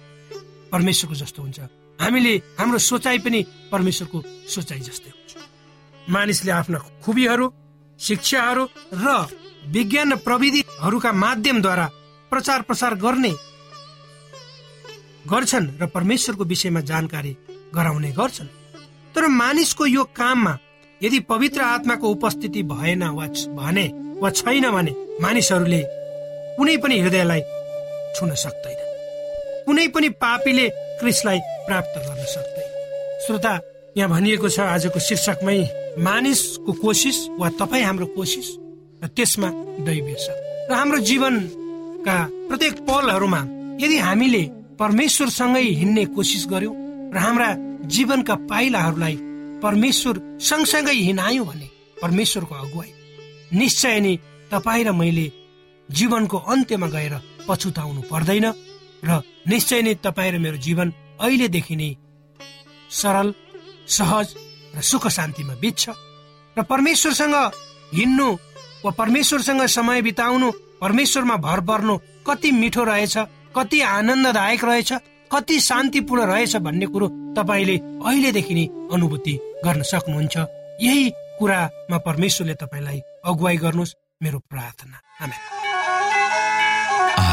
परमेश्वरको 0.72 1.14
जस्तो 1.14 1.42
हुन्छ। 1.42 1.60
हामीले 1.98 2.32
हाम्रो 2.58 2.78
सोचाइ 2.78 3.18
पनि 3.18 3.40
परमेश्वरको 3.72 4.22
सोचाइ 4.48 4.80
जस्तै 4.80 5.10
हुन्छ। 5.10 5.32
मानिसले 6.10 6.52
आफ्ना 6.52 6.78
खुबीहरू 7.04 7.46
शिक्षाहरू 8.00 8.64
र 8.94 9.06
विज्ञान 9.68 10.12
र 10.12 10.16
प्रविधिहरूका 10.16 11.12
माध्यमद्वारा 11.12 11.86
प्रचार 12.30 12.62
प्रसार 12.62 12.94
गर्ने 12.94 13.32
गर्छन् 15.30 15.66
र 15.80 15.86
परमेश्वरको 15.86 16.44
विषयमा 16.44 16.80
जानकारी 16.80 17.32
गराउने 17.74 18.10
गर्छन्। 18.12 18.48
तर 19.14 19.26
मानिसको 19.26 19.86
यो 19.86 20.04
काममा 20.16 20.58
यदि 21.02 21.18
पवित्र 21.20 21.60
आत्माको 21.62 22.08
उपस्थिति 22.08 22.62
भएन 22.62 23.02
वा 23.02 23.26
भने 23.58 23.86
वा 24.20 24.30
छैन 24.30 24.70
भने 24.70 24.92
मानिसहरूले 25.20 25.82
कुनै 26.56 26.76
पनि 26.76 26.98
हृदयलाई 27.00 27.40
छुन 28.16 28.34
सक्दैन 28.44 28.78
कुनै 29.66 29.86
पनि 29.94 30.08
पापीले 30.22 30.66
क्रिसलाई 31.00 31.38
प्राप्त 31.66 31.94
गर्न 32.06 32.24
सक्दैन। 32.34 32.68
श्रोता 33.26 33.52
यहाँ 33.96 34.10
भनिएको 34.10 34.48
छ 34.48 34.58
आजको 34.74 34.98
शीर्षकमै 35.08 35.58
मानिसको 36.06 36.72
कोसिस 36.82 37.18
वा 37.40 37.48
तपाईँ 37.60 37.84
हाम्रो 37.84 38.06
कोसिस 38.16 38.48
र 39.02 39.06
त्यसमा 39.16 39.48
दैवीय 39.86 40.16
छ 40.24 40.26
र 40.70 40.72
हाम्रो 40.80 40.98
जीवनका 41.10 42.16
प्रत्येक 42.48 42.74
पलहरूमा 42.88 43.40
यदि 43.82 43.98
हामीले 44.08 44.42
परमेश्वरसँगै 44.80 45.64
हिँड्ने 45.80 46.04
कोसिस 46.16 46.44
गर्यौँ 46.52 46.74
र 47.14 47.18
हाम्रा 47.24 47.48
जीवनका 47.94 48.34
पाइलाहरूलाई 48.50 49.16
परमेश्वर 49.62 50.14
सँगसँगै 50.48 50.96
हिँडायौँ 51.00 51.46
भने 51.46 51.68
परमेश्वरको 52.02 52.54
अगुवाई 52.54 52.90
निश्चय 53.58 53.98
नै 54.00 54.14
तपाईँ 54.52 54.84
र 54.84 54.92
मैले 55.00 55.26
जीवनको 55.88 56.36
अन्त्यमा 56.52 56.88
गएर 56.94 57.14
पछुताउनु 57.48 58.00
पर्दैन 58.10 58.46
र 59.04 59.20
निश्चय 59.48 59.82
नै 59.82 59.94
तपाईँ 60.04 60.32
र 60.32 60.38
मेरो 60.44 60.58
जीवन 60.66 60.92
अहिलेदेखि 61.20 61.76
नै 61.76 61.90
सरल 62.90 63.28
सहज 63.88 64.28
र 64.76 64.80
सुख 64.90 65.04
शान्तिमा 65.16 65.54
बित्छ 65.62 65.84
र 66.56 66.62
परमेश्वरसँग 66.72 67.36
हिँड्नु 67.94 68.28
वा 68.84 68.90
परमेश्वरसँग 69.00 69.62
समय 69.76 70.02
बिताउनु 70.02 70.50
परमेश्वरमा 70.80 71.36
भर 71.46 71.60
पर्नु 71.68 71.94
कति 72.26 72.50
मिठो 72.52 72.84
रहेछ 72.84 73.16
कति 73.56 73.80
आनन्ददायक 73.96 74.64
रहेछ 74.64 74.92
कति 75.32 75.56
शान्तिपूर्ण 75.60 76.24
रहेछ 76.32 76.56
भन्ने 76.66 76.86
कुरो 76.94 77.08
तपाईँले 77.36 77.76
अहिलेदेखि 78.06 78.54
नै 78.54 78.66
अनुभूति 78.94 79.34
गर्न 79.64 79.82
सक्नुहुन्छ। 79.92 80.36
यही 80.86 81.10
कुरामा 81.38 81.98
परमेश्वरले 82.06 82.54
तपाईँलाई 82.62 83.00
अगुवाई 83.24 83.56
गर्नुहोस् 83.64 83.96
मेरो 84.22 84.38
प्रार्थना। 84.50 84.96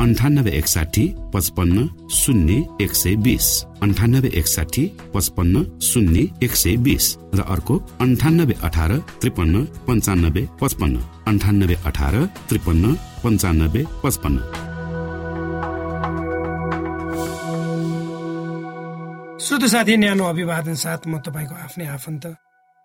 अन्ठानब्बे 0.00 0.50
एकसाठी 0.50 1.14
पचपन्न 1.34 1.86
शून्य 2.10 2.62
एक 2.80 2.94
सय 2.94 3.14
बिस 3.14 3.64
अन्ठानब्बे 3.82 4.28
एकसाठी 4.28 4.86
पचपन्न 5.14 5.78
शून्य 5.80 6.26
एक 6.42 6.54
सय 6.56 6.76
बिस 6.76 7.16
र 7.34 7.40
अर्को 7.40 7.78
अन्ठानब्बे 8.00 8.54
अठार 8.62 8.96
त्रिपन्न 9.20 9.64
पन्चानब्बे 9.64 10.48
पचपन्न. 10.60 10.96
अन्ठानब्बे 11.26 11.74
अठार 11.74 12.14
त्रिपन्न 12.48 12.94
पन्चानब्बे 13.24 13.84
पचपन्न. 14.04 14.38
श्रोत 19.40 19.64
साथी 19.64 19.96
न्यानो 19.96 20.24
अभिवादन 20.24 20.74
साथ 20.74 21.06
म 21.06 21.18
तपाईँको 21.18 21.54
आफ्नै 21.54 21.86
आफन्त 21.86 22.26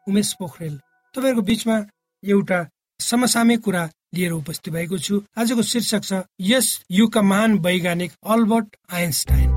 उमेश 0.07 0.33
पोखरेल। 0.33 0.75
तपाईँहरूको 1.15 1.41
बिचमा 1.41 1.77
एउटा 2.23 2.59
समसामयिक 2.99 3.61
कुरा 3.61 3.89
लिएर 4.13 4.31
उपस्थित 4.31 4.73
भएको 4.73 4.97
छु। 4.97 5.21
आजको 5.37 5.61
शीर्षक 5.63 6.03
छ 6.03 6.23
यस 6.41 6.67
युगका 6.91 7.21
महान 7.21 7.57
वैज्ञानिक 7.59 8.11
अल्बर्ट 8.25 8.75
आइन्स्टाइन। 8.93 9.49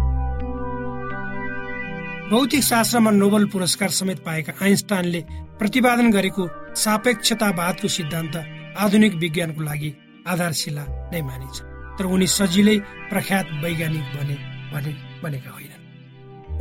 भौतिक 2.30 2.62
शास्त्रमा 2.62 3.10
नोबल 3.10 3.44
पुरस्कार 3.52 3.90
समेत 3.90 4.18
पाएका 4.24 4.52
आइन्स्टाइनले 4.62 5.20
प्रतिपादन 5.58 6.10
गरेको 6.10 6.48
सापेक्षतावादको 6.76 7.88
सिद्धान्त 7.88 8.36
आधुनिक 8.78 9.14
विज्ञानको 9.14 9.62
लागि 9.62 9.90
आधारशिला 10.26 10.84
नै 11.10 11.22
मानिन्छ। 11.22 11.58
तर 11.98 12.04
उनी 12.06 12.26
सजिलै 12.28 12.76
प्रख्यात 13.10 13.46
वैज्ञानिक 13.62 14.06
बने 14.14 14.36
भने 14.72 14.92
बनेका 15.22 15.50
होइनन्। 15.50 15.82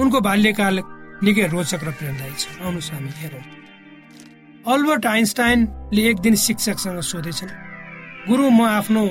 उनको 0.02 0.20
बाल्यकाल 0.20 0.76
निकै 1.24 1.46
रोचक 1.48 1.82
र 1.84 1.90
प्रेरणादायी 1.92 2.36
छ। 2.38 2.46
आउनुहोस् 2.60 2.92
हामी 2.92 3.12
हेरौँ। 3.22 3.44
अल्बर्ट 4.68 5.06
आइन्स्टाइनले 5.06 6.02
एक 6.10 6.18
दिन 6.20 6.36
शिक्षकसँग 6.36 7.00
सोधेछन् 7.02 7.69
गुरु 8.30 8.50
म 8.50 8.62
आफ्नो 8.70 9.04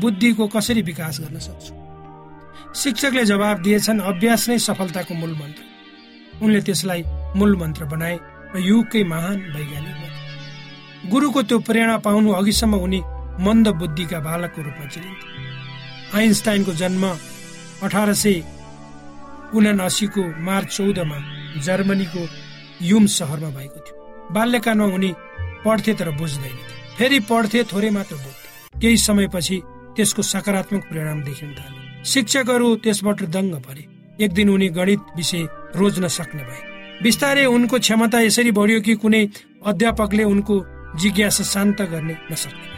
बुद्धिको 0.00 0.46
कसरी 0.54 0.82
विकास 0.82 1.20
गर्न 1.20 1.38
सक्छु? 1.38 1.72
शिक्षकले 2.74 3.24
जवाब 3.24 3.56
दिएछन् 3.62 4.00
अभ्यास 4.02 4.48
नै 4.48 4.58
सफलताको 4.58 5.14
मूल 5.14 5.32
मन्त्र 5.40 5.62
उनले 6.42 6.60
त्यसलाई 6.66 7.02
मूल 7.38 7.52
मन्त्र 7.56 7.84
बनाए 7.92 8.16
र 8.54 8.58
युगकै 8.60 9.02
महान 9.12 9.36
वैज्ञानिक 9.54 9.96
बने। 10.02 11.10
गुरुको 11.10 11.42
त्यो 11.42 11.58
प्रेरणा 11.68 11.96
पाउनु 12.06 12.30
अघिसम्म 12.32 12.74
उनी 12.86 13.00
मन्द 13.46 13.66
बुद्धिका 13.80 14.18
बालकको 14.26 14.62
रूपमा 14.62 14.86
चिनिन्थे 14.92 15.26
आइन्स्टाइनको 16.18 16.72
जन्म 16.80 17.04
अठार 17.86 18.12
सय 18.22 18.36
उनासीको 19.54 20.22
मार्च 20.46 20.68
चौधमा 20.76 21.18
जर्मनीको 21.66 22.22
युम 22.82 23.06
सहरमा 23.14 23.50
भएको 23.56 23.80
थियो। 23.84 23.96
बाल्यकालमा 24.34 24.86
उनी 24.96 25.10
पढ्थे 25.64 25.92
तर 25.94 26.10
बुझ्दैन 26.18 26.58
फेरि 26.98 27.18
पढ्थे 27.30 27.62
थोरै 27.72 27.90
मात्र 27.90 28.16
बुझ्थे। 28.16 28.45
केही 28.80 28.96
समयपछि 28.98 29.60
त्यसको 29.96 30.22
सकारात्मक 30.22 30.82
परिणाम 30.84 31.22
देखिन 31.22 31.50
थाल्यो। 31.50 32.04
शिक्षकहरू 32.04 32.74
त्यसबाट 32.76 33.22
दङ्ग 33.34 33.54
परे। 33.66 33.84
एक 34.24 34.32
दिन 34.32 34.48
उनी 34.48 34.68
गणित 34.68 35.00
विषय 35.16 35.42
रोज्न 35.76 36.08
सक्ने 36.08 36.42
भए। 36.42 36.62
बिस्तारै 37.02 37.44
उनको 37.46 37.78
क्षमता 37.78 38.20
यसरी 38.20 38.50
बढ्यो 38.50 38.80
कि 38.80 38.94
कुनै 38.94 39.22
अध्यापकले 39.66 40.24
उनको 40.24 40.54
जिज्ञासा 41.00 41.44
शान्त 41.44 41.82
गर्ने 41.82 42.16
नसक्ने 42.30 42.68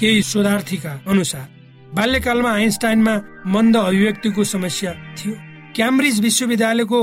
केही 0.00 0.22
शोधार्थीका 0.22 0.92
अनुसार 1.08 1.46
बाल्यकालमा 1.94 2.50
आइन्स्टाइनमा 2.52 3.14
मन्द 3.46 3.76
अभिव्यक्तिको 3.78 4.44
समस्या 4.44 4.92
थियो। 5.16 5.34
क्याम्ब्रिज 5.76 6.20
विश्वविद्यालयको 6.20 7.00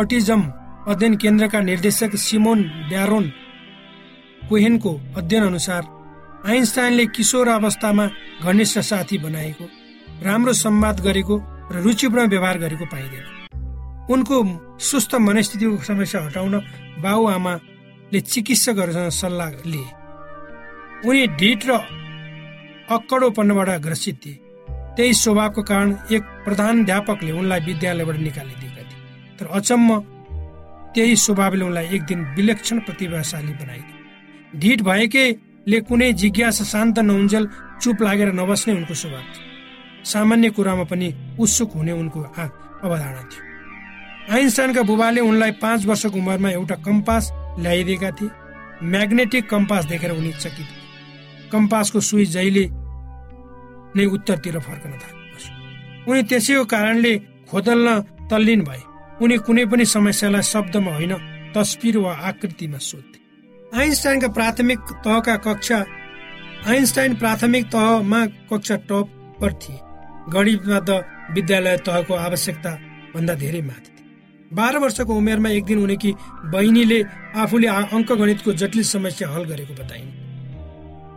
अटिजम 0.00 0.42
अध्ययन 0.88 1.14
केन्द्रका 1.16 1.60
निर्देशक 1.60 2.16
सिमोन 2.16 2.62
ब्यारोन 2.88 3.26
कोहेनको 4.48 4.92
अध्ययन 5.16 5.44
अनुसार 5.44 5.82
आइन्स्टाइनले 6.44 7.04
किशोर 7.06 7.48
अवस्थामा 7.48 8.04
घनिष्ठ 8.42 8.78
साथी 8.80 9.18
बनाएको 9.18 9.64
राम्रो 10.22 10.52
संवाद 10.54 11.00
गरेको 11.00 11.36
र 11.72 11.80
रुचिपूर्ण 11.80 12.26
व्यवहार 12.28 12.58
गरेको 12.58 12.84
पाइँदैन। 12.84 13.24
उनको 14.12 14.36
सुस्त 14.78 15.14
मनस्थितिको 15.24 15.76
समस्या 15.82 16.20
हटाउन 16.20 16.54
बाबुआमाले 17.00 18.20
चिकित्सकहरूसँग 18.22 19.08
सल्लाह 19.10 19.50
लिए। 19.64 19.88
उनी 21.08 21.26
ढिट 21.40 21.60
र 21.64 21.72
अक्कडोपनबाट 22.92 23.68
ग्रसित 23.80 24.16
थिए। 24.20 24.36
त्यही 24.96 25.12
स्वभावको 25.14 25.62
कारण 25.62 25.96
एक 26.12 26.22
प्रधानध्यापकले 26.44 27.32
उनलाई 27.32 27.60
विद्यालयबाट 27.60 28.16
निकालिदिएका 28.18 28.82
थिए। 28.82 29.00
तर 29.40 29.46
अचम्म 29.48 29.88
त्यही 30.94 31.16
स्वभावले 31.16 31.64
उनलाई 31.64 31.86
एक 31.88 32.02
दिन 32.04 32.20
विलक्षण 32.36 32.78
प्रतिभाशाली 32.84 33.52
बनाइदियो 33.54 34.60
ढिट 34.60 34.82
भएकैले 35.64 35.80
कुनै 35.80 36.12
जिज्ञासा 36.12 36.64
शान्त 36.64 36.98
नहुन्जेल 37.00 37.48
चुप 37.80 38.02
लागेर 38.02 38.32
नबस्ने 38.34 38.72
उनको 38.74 38.94
स्वभाव 38.94 39.24
थियो। 39.32 40.04
सामान्य 40.04 40.48
कुरामा 40.52 40.84
पनि 40.84 41.08
उत्सुक 41.40 41.72
हुने 41.72 41.92
उनको 41.92 42.20
अवधारणा 42.20 43.22
थियो। 43.24 43.42
आइन्स्टाइनका 44.28 44.82
बुबाले 44.82 45.20
उनलाई 45.20 45.52
पाँच 45.56 45.86
वर्षको 45.86 46.18
उमेरमा 46.18 46.50
एउटा 46.50 46.76
कम्पास 46.84 47.32
ल्याइदिएका 47.58 48.10
थिए। 48.10 48.30
म्याग्नेटिक 48.84 49.48
कम्पास 49.48 49.84
देखेर 49.86 50.10
उनी 50.12 50.32
चकित 50.34 50.68
कम्पासको 51.52 52.00
सुई 52.00 52.24
जहिले 52.26 52.64
नै 53.96 54.04
उत्तरतिर 54.04 54.58
फर्कन 54.60 54.92
थाले। 55.00 55.16
उनी 56.04 56.22
त्यसैको 56.28 56.64
कारणले 56.64 57.12
खोदल्न 57.48 57.88
तल्लीन 58.28 58.60
भए। 58.68 58.82
उनी 59.22 59.36
कुनै 59.40 59.64
पनि 59.64 59.84
समस्यालाई 59.88 60.42
शब्दमा 60.44 60.92
होइन 60.92 61.12
तस्बिर 61.56 61.96
वा 61.98 62.12
आकृतिमा 62.28 62.78
सोध्थे। 62.78 63.23
आइन्स्टाइनका 63.74 64.28
प्राथमिक 64.28 64.78
तहका 65.04 65.34
कक्षा 65.44 65.78
आइन्स्टाइन 66.70 67.14
प्राथमिक 67.14 67.64
तहमा 67.66 68.20
कक्षा 68.50 68.76
टपर 68.88 69.52
थिए। 69.62 69.78
गणितमा 70.30 70.78
त 70.78 70.90
विद्यालय 71.34 71.76
तहको 71.82 72.14
आवश्यकता 72.16 72.70
भन्दा 73.14 73.34
धेरै 73.34 73.62
माथि 73.62 73.90
थिए। 73.90 74.54
बाह्र 74.54 74.78
वर्षको 74.78 75.14
उमेरमा 75.14 75.48
एक 75.50 75.64
दिन 75.66 75.78
उनकी 75.82 76.10
बहिनीले 76.54 77.00
आफूले 77.34 77.68
अङ्क 77.90 78.12
गणितको 78.12 78.52
जटिल 78.62 78.82
समस्या 78.94 79.28
हल 79.28 79.44
गरेको 79.50 79.74
बताइन्। 79.82 80.10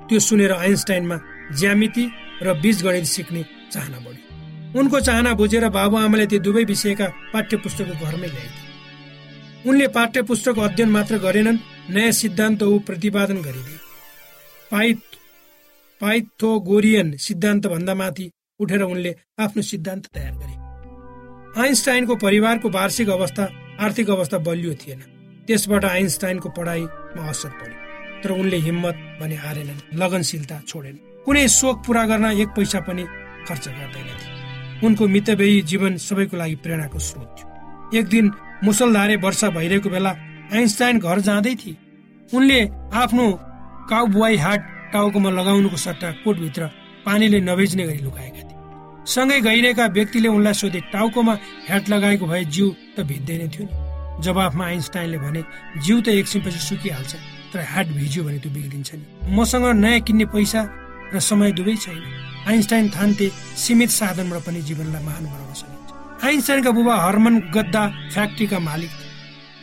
त्यो 0.09 0.19
सुनेर 0.19 0.51
आइन्स्टाइनमा 0.53 1.17
ज्यामिति 1.53 2.05
र 2.41 2.53
बीज 2.61 2.83
गणित 2.83 3.05
सिक्ने 3.05 3.45
चाहना 3.73 3.97
बढ्यो। 4.05 4.79
उनको 4.79 4.99
चाहना 4.99 5.33
बुझेर 5.37 5.69
बाबुआमाले 5.69 6.25
ती 6.25 6.39
दुवै 6.41 6.63
विषयका 6.65 7.07
पाठ्य 7.33 7.57
पुस्तक 7.61 7.87
घरमै 8.01 8.27
ल्याइदिए। 8.27 8.66
उनले 9.67 9.87
पाठ्य 9.87 10.21
पुस्तक 10.23 10.59
अध्ययन 10.59 10.89
मात्र 10.89 11.17
गरेनन् 11.19 11.57
नयाँ 11.89 12.11
सिद्धान्त 12.11 12.61
ऊ 12.63 12.79
प्रतिपादन 12.87 13.41
गरिदिए। 13.41 13.79
पाइथ 14.71 14.99
पाइथोगोरियन 16.01 17.07
सिद्धान्त 17.17 17.67
भन्दा 17.67 17.93
माथि 17.93 18.29
उठेर 18.59 18.81
उनले 18.83 19.11
आफ्नो 19.39 19.61
सिद्धान्त 19.61 20.05
तयार 20.07 20.33
गरे। 20.33 20.55
आइन्स्टाइनको 21.61 22.15
परिवारको 22.15 22.69
वार्षिक 22.69 23.09
अवस्था 23.09 23.49
आर्थिक 23.83 24.09
अवस्था 24.09 24.37
बलियो 24.47 24.73
थिएन। 24.73 24.99
त्यसबाट 25.47 25.85
आइन्स्टाइनको 25.85 26.49
पढाइमा 26.49 27.29
असर 27.29 27.49
पर्यो। 27.59 27.77
तर 28.23 28.31
उनले 28.31 28.57
हिम्मत 28.67 28.95
भने 29.19 29.35
हारेनन् 29.35 29.99
लगनशीलता 29.99 30.61
छोडेन 30.67 30.95
कुनै 31.25 31.47
सोख 31.51 31.85
पूरा 31.85 32.03
गर्न 32.07 32.25
एक 32.39 32.49
पैसा 32.55 32.79
पनि 32.87 33.03
खर्च 33.47 33.67
गर्दैनथे। 33.67 34.27
उनको 34.87 35.07
मितव्ययी 35.07 35.61
जीवन 35.61 35.97
सबैको 35.99 36.37
लागि 36.37 36.55
प्रेरणाको 36.63 36.99
स्रोत 36.99 37.29
थियो। 37.37 37.99
एक 37.99 38.07
दिन 38.07 38.25
मुसलधारे 38.63 39.15
वर्षा 39.23 39.49
भइरहेको 39.49 39.89
बेला 39.89 40.11
आइन्स्टाइन 40.53 40.99
घर 40.99 41.19
जाँदै 41.19 41.55
थिए। 41.55 41.75
उनले 42.33 42.59
आफ्नो 42.93 43.25
काउबुवाई 43.89 44.37
हाट 44.37 44.61
टाउकोमा 44.93 45.29
लगाउनुको 45.29 45.77
सट्टा 45.77 46.11
कोटभित्र 46.23 46.65
पानीले 47.05 47.39
नभेज्ने 47.41 47.83
गरी 47.87 48.01
लुकाएका 48.03 48.41
थिए। 48.41 48.55
सँगै 49.05 49.39
गइरहेका 49.41 49.85
व्यक्तिले 49.87 50.27
उनलाई 50.27 50.53
सोधे 50.53 50.79
टाउकोमा 50.93 51.33
ह्याट 51.67 51.89
लगाएको 51.89 52.25
भए 52.27 52.43
जिउ 52.45 52.67
त 52.97 53.05
भिज्दैन 53.07 53.49
थियो 53.49 53.63
नि? 53.63 53.73
जवाफमा 54.23 54.65
आइन्स्टाइनले 54.65 55.17
भने 55.17 55.41
जिउ 55.85 56.01
त 56.01 56.07
एकछिनपछि 56.19 56.59
सुकिहाल्छ 56.59 57.13
तर 57.53 57.59
हाट 57.71 57.87
भिज्यो 57.95 58.23
भने 58.23 58.39
त्यो 58.43 58.51
बिग्रिन्छ 58.51 58.91
नि। 58.95 59.35
मसँग 59.37 59.65
नयाँ 59.77 59.99
किन्ने 60.01 60.25
पैसा 60.33 60.61
र 61.13 61.19
समय 61.21 61.51
दुवै 61.53 61.75
छैन। 61.77 62.03
आइन्स्टाइन 62.47 62.89
थान्ते 62.89 63.27
सीमित 63.55 63.89
साधनबाट 63.91 64.41
पनि 64.43 64.61
जीवनलाई 64.67 65.03
महान 65.03 65.23
बनाउन 65.23 65.53
सकिन्छ 65.53 65.76
आइन्स्टाइनका 66.23 66.71
बुबा 66.71 66.95
हर्मन 66.95 67.39
गद्दा 67.53 68.09
फ्याक्ट्रीका 68.13 68.59
मालिक 68.59 68.89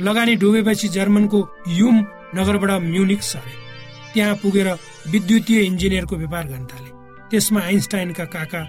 लगानी 0.01 0.35
डुबेपछि 0.37 0.89
जर्मनको 0.89 1.39
युम 1.69 1.97
नगरबाट 2.35 2.71
म्युनिक 2.83 3.23
सरे। 3.23 3.55
त्यहाँ 4.15 4.35
पुगेर 4.35 4.69
विद्युतीय 5.11 5.61
इन्जिनियरको 5.61 6.17
व्यापार 6.17 6.45
गर्न 6.47 6.67
थाले। 6.67 6.91
त्यसमा 7.31 7.61
आइन्स्टाइनका 7.61 8.25
काका 8.25 8.61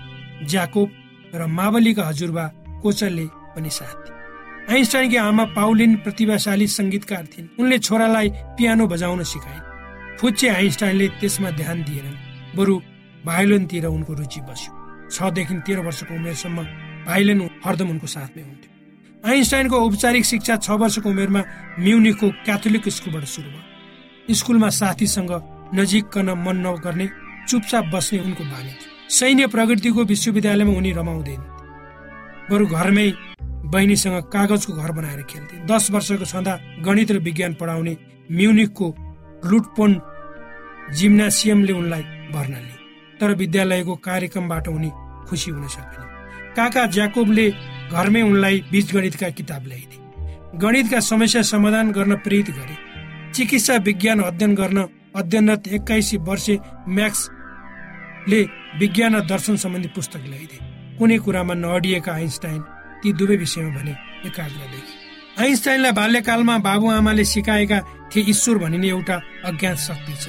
ज्याकोब 0.46 0.90
र 1.36 1.46
मावलीका 1.46 2.04
हजुरबा 2.08 2.46
कोचलले 2.82 3.26
पनि 3.54 3.70
साथ 3.70 3.96
दिए। 4.04 4.74
आइन्स्टाइनकी 4.74 5.18
आमा 5.18 5.46
पाउलिन 5.46 5.96
प्रतिभाशाली 5.96 6.68
सङ्गीतकार 6.68 7.26
थिइन्। 7.26 7.48
उनले 7.60 7.78
छोरालाई 7.80 8.30
पियानो 8.58 8.88
बजाउन 8.88 9.24
सिकाइन्। 9.24 10.18
फुच्चे 10.18 10.48
आइन्स्टाइनले 10.50 11.08
त्यसमा 11.22 11.50
ध्यान 11.52 11.84
दिएनन्। 11.84 12.18
बरु 12.58 12.76
भाइलोनतिर 13.26 13.86
उनको 13.86 14.14
रुचि 14.14 14.42
बस्यो। 14.42 14.72
छदेखि 15.12 15.56
तेह्र 15.66 15.80
वर्षको 15.86 16.14
उमेरसम्म 16.16 16.64
भाइलोन 17.06 17.40
हरदम 17.66 17.90
उनको 17.90 18.08
साथमै 18.08 18.44
हुन्थ्यो। 18.44 18.72
आइन्स्टाइनको 19.24 19.76
औपचारिक 19.86 20.26
शिक्षा 20.26 20.56
छ 20.58 20.70
वर्षको 20.72 21.10
उमेरमा 21.10 21.42
म्युनिकको 21.80 22.28
क्याथोलिक 22.46 22.90
स्कुलबाट 22.90 23.26
सुरु 23.26 23.50
भयो। 23.50 24.34
स्कुलमा 24.34 24.70
साथीसँग 24.70 25.32
नजिककन 25.74 26.30
मन 26.46 26.58
नगर्ने 26.66 27.08
चुपचाप 27.50 27.86
बस्ने 27.94 28.20
उनको 28.20 28.44
बानी 28.46 28.72
थियो। 28.72 28.90
सैन्य 29.10 29.48
प्रगतिको 29.48 30.04
विश्वविद्यालयमा 30.04 30.74
उनी 30.78 30.92
रमाउँदैन 30.92 31.42
बरु 32.50 32.66
घरमै 32.68 33.08
बहिनीसँग 33.74 34.18
कागजको 34.34 34.74
घर 34.74 34.92
बनाएर 34.92 35.22
खेल्थे। 35.26 35.66
दस 35.66 35.92
वर्षको 35.92 36.26
छँदा 36.26 36.54
गणित 36.86 37.12
र 37.12 37.18
विज्ञान 37.20 37.54
पढाउने 37.60 37.94
म्युनिकको 38.32 38.88
लुटपोन 39.50 39.92
जिम्नासियमले 40.94 41.74
उनलाई 41.74 42.04
भर्ना 42.34 42.60
लिए। 42.60 42.78
तर 43.20 43.34
विद्यालयको 43.36 43.96
कार्यक्रमबाट 44.06 44.68
उनी 44.68 44.90
खुसी 45.28 45.52
हुन 45.52 45.68
सकेन 45.68 46.04
काका 46.58 46.86
ज्याकोबले 46.96 47.48
घरमै 47.92 48.22
उनलाई 48.22 48.58
बीज 48.72 48.88
गणितका 48.94 49.30
किताब 49.38 49.64
ल्याइदिए। 49.68 50.00
गणितका 50.62 51.00
समस्या 51.02 51.42
समाधान 51.44 51.92
गर्न 51.92 52.16
प्रेरित 52.26 52.50
गरे। 52.58 52.76
चिकित्सा 53.34 53.76
विज्ञान 53.86 54.20
अध्ययन 54.22 54.54
गर्न 54.56 54.78
अध्ययनरत 55.16 55.68
एक्काइस 55.68 56.10
वर्षे 56.28 56.56
म्याक्सले 56.88 58.42
विज्ञान 58.80 59.16
र 59.16 59.22
दर्शन 59.32 59.56
सम्बन्धी 59.64 59.90
पुस्तक 59.96 60.24
ल्याइदिए। 60.32 60.60
कुनै 60.98 61.18
कुरामा 61.26 61.54
नअडिएका 61.54 62.12
आइन्स्टाइन 62.14 62.62
ती 63.02 63.10
दुवै 63.20 63.36
विषयमा 63.38 63.72
भने 63.76 63.94
एकाग्र 64.28 64.62
देखे 64.72 64.94
आइन्स्टाइनलाई 65.44 65.92
बाल्यकालमा 65.92 66.56
बाबुआमाले 66.68 67.26
सिकाएका 67.26 67.80
थिए 68.12 68.24
ईश्वर 68.32 68.58
भनिने 68.64 68.88
एउटा 68.90 69.16
अज्ञात 69.46 69.78
शक्ति 69.78 70.14
छ। 70.24 70.26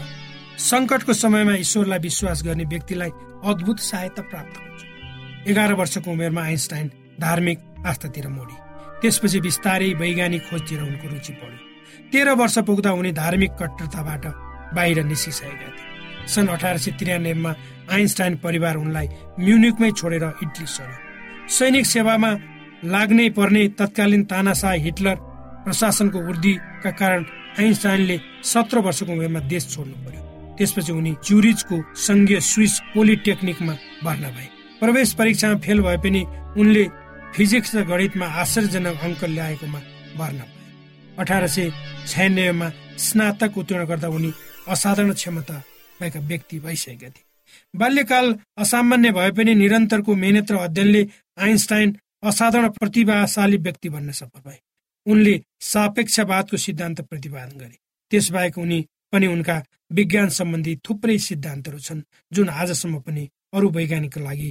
सङ्कटको 0.70 1.12
समयमा 1.14 1.54
ईश्वरलाई 1.64 1.98
विश्वास 1.98 2.38
गर्ने 2.46 2.64
व्यक्तिलाई 2.72 3.10
अद्भुत 3.50 3.78
सहायता 3.80 4.22
प्राप्त 4.30 4.54
हुन्छ। 4.58 4.75
एघार 5.46 5.72
वर्षको 5.74 6.10
उमेरमा 6.10 6.42
आइन्स्टाइन 6.42 6.86
धार्मिक 7.20 7.58
आस्थातिर 7.86 8.28
मोडी। 8.28 8.56
त्यसपछि 9.00 9.40
बिस्तारै 9.40 9.92
वैज्ञानिक 10.00 10.42
खोजतिर 10.50 10.80
उनको 10.82 11.06
रुचि 11.08 11.32
बढ्यो। 11.32 12.10
तेह्र 12.12 12.30
वर्ष 12.40 12.58
पुग्दा 12.66 12.90
उनी 12.92 13.12
धार्मिक 13.12 13.50
कट्टरताबाट 13.60 14.24
बाहिर 14.74 15.04
निस्किसकेका 15.04 15.68
थिए। 15.76 15.94
सन् 16.26 16.48
अठार 16.48 16.76
सय 16.78 16.90
त्रियानब्बेमा 16.98 17.52
आइन्स्टाइन 17.94 18.34
परिवार 18.44 18.76
उनलाई 18.76 19.08
म्युनिकमै 19.38 19.90
छोडेर 19.92 20.24
इटली 20.42 20.66
सर्यो 20.66 20.96
सैनिक 21.56 21.86
सेवामा 21.86 22.30
लाग्नै 22.84 23.28
पर्ने 23.38 23.62
तत्कालीन 23.78 24.24
तानाशाह 24.30 24.72
हिटलर 24.84 25.16
प्रशासनको 25.64 26.18
वृद्धिका 26.26 26.90
कारण 26.90 27.24
आइन्स्टाइनले 27.60 28.16
सत्र 28.44 28.78
वर्षको 28.86 29.12
उमेरमा 29.12 29.40
देश 29.52 29.68
छोड्नु 29.74 29.96
पर्यो। 30.04 30.22
त्यसपछि 30.58 30.92
उनी 30.92 31.12
च्युरिजको 31.22 31.76
सङ्घीय 32.06 32.40
स्विस 32.50 32.74
पोलिटेक्निकमा 32.94 33.74
भर्ना 34.04 34.30
भए। 34.36 34.55
प्रवेश 34.80 35.12
परीक्षामा 35.18 35.58
फेल 35.64 35.80
भए 35.80 35.96
पनि 36.04 36.20
उनले 36.60 36.84
फिजिक्स 37.34 37.74
र 37.76 37.82
गणितमा 37.90 38.26
आश्चर्यजनक 38.42 38.96
अङ्क 39.06 39.22
ल्याएकोमा 39.24 39.80
भर्ना 40.18 40.44
भए 40.44 41.20
अठार 41.20 41.46
सय 41.54 41.70
छयानब्बेमा 42.10 42.68
स्नातक 43.04 43.56
उत्तीर्ण 43.58 43.84
गर्दा 43.90 44.08
उनी 44.16 44.30
असाधारण 44.68 45.12
क्षमता 45.12 45.56
भएका 46.00 46.20
व्यक्ति 46.30 46.58
भइसकेका 46.66 47.08
थिए। 47.08 47.24
बाल्यकाल 47.74 48.26
असामान्य 48.62 49.10
भए 49.18 49.30
पनि 49.38 49.54
निरन्तरको 49.54 50.14
मेहनत 50.14 50.50
र 50.52 50.56
अध्ययनले 50.66 51.02
आइन्स्टाइन 51.44 51.88
असाधारण 52.28 52.68
प्रतिभाशाली 52.78 53.56
व्यक्ति 53.66 53.88
बन्न 53.88 54.10
सफल 54.20 54.40
भए। 54.46 54.58
उनले 55.06 55.34
सापेक्षवादको 55.72 56.56
सिद्धान्त 56.56 57.00
प्रतिपादन 57.08 57.56
गरे। 57.58 57.76
त्यसबाहेक 58.12 58.58
उनी 58.58 58.78
पनि 59.12 59.26
उनका 59.26 59.56
विज्ञान 59.96 60.28
सम्बन्धी 60.38 60.76
थुप्रै 60.84 61.18
सिद्धान्तहरू 61.28 61.78
छन् 61.78 62.06
जुन 62.32 62.48
आजसम्म 62.60 63.00
पनि 63.06 63.28
अरू 63.56 63.68
वैज्ञानिकका 63.70 64.20
लागि 64.20 64.50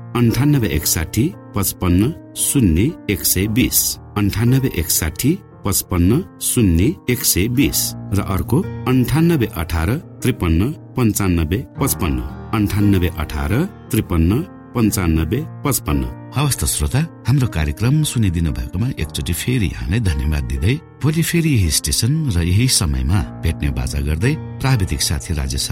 अन्ठानब्बे 0.15 0.67
एकसाठी 0.67 1.23
पचपन्न 1.55 2.11
शून्य 2.37 2.87
एक 3.09 3.23
सय 3.25 3.45
बिस। 3.57 3.79
अन्ठानब्बे 4.17 4.69
एकसाठी 4.79 5.31
पचपन्न 5.65 6.19
शून्य 6.41 6.87
एक 7.09 7.23
सय 7.23 7.47
बिस। 7.57 7.79
र 8.17 8.21
अर्को 8.35 8.57
अन्ठानब्बे 8.91 9.47
अठार 9.61 9.89
त्रिपन्न 10.21 10.71
पन्चानब्बे 10.97 11.59
पचपन्न। 11.79 12.19
अन्ठानब्बे 12.57 13.09
अठार 13.23 13.53
त्रिपन्न 13.91 14.41
पन्चानब्बे 14.75 15.39
पचपन्न। 15.65 16.03
हवस् 16.35 16.59
त 16.59 16.63
श्रोता 16.75 17.01
हाम्रो 17.27 17.47
कार्यक्रम 17.47 18.03
सुनिदिनु 18.11 18.51
भएकोमा 18.51 18.87
एकचोटि 18.99 19.33
फेरि 19.33 19.67
यहाँलाई 19.67 19.99
धन्यवाद 20.11 20.43
दिँदै 20.51 20.75
भोलि 21.03 21.23
फेरि 21.23 21.49
यही 21.55 21.71
स्टेशन 21.79 22.13
र 22.35 22.37
यही 22.51 22.67
समयमा 22.67 23.19
भेट्ने 23.43 23.69
बाजा 23.79 23.99
गर्दै 24.07 24.33
प्राविधिक 24.59 25.01
साथी 25.01 25.31
राजेश 25.39 25.71